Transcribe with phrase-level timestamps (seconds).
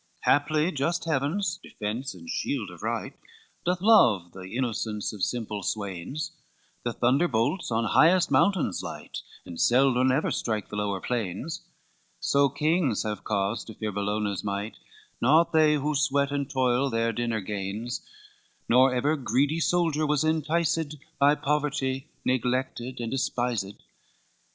[0.01, 3.13] IX "Haply just Heaven's defence and shield of right
[3.67, 6.31] Doth love the innocence of simple swains,
[6.83, 11.67] The thunderbolts on highest mountains light, And seld or never strike the lower plains;
[12.19, 14.77] So kings have cause to fear Bellona's might,
[15.21, 18.01] Not they whose sweat and toil their dinner gains,
[18.67, 23.75] Nor ever greedy soldier was enticed By poverty, neglected and despised.